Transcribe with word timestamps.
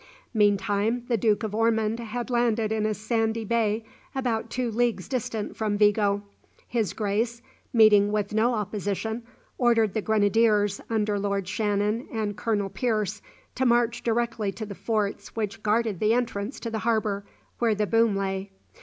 Meantime 0.33 1.05
the 1.09 1.15
Duke 1.15 1.43
of 1.43 1.53
Ormond 1.53 1.99
had 1.99 2.31
landed 2.31 2.71
in 2.71 2.87
a 2.87 2.93
sandy 2.95 3.45
bay 3.45 3.85
about 4.15 4.49
two 4.49 4.71
leagues 4.71 5.07
distant 5.07 5.55
from 5.55 5.77
Vigo. 5.77 6.23
His 6.67 6.93
Grace, 6.93 7.43
meeting 7.71 8.11
with 8.11 8.33
no 8.33 8.55
opposition, 8.55 9.21
ordered 9.59 9.93
the 9.93 10.01
grenadiers, 10.01 10.81
under 10.89 11.19
Lord 11.19 11.47
Shannon 11.47 12.07
and 12.11 12.35
Colonel 12.35 12.69
Pierce, 12.69 13.21
to 13.53 13.63
march 13.63 14.01
directly 14.01 14.51
to 14.53 14.65
the 14.65 14.73
forts 14.73 15.35
which 15.35 15.61
guarded 15.61 15.99
the 15.99 16.15
entrance 16.15 16.59
to 16.61 16.71
the 16.71 16.79
harbour 16.79 17.23
where 17.59 17.75
the 17.75 17.85
boom 17.85 18.15
lay. 18.15 18.49